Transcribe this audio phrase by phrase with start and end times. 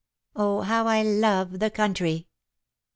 [0.35, 2.27] Oh, how I love the country!"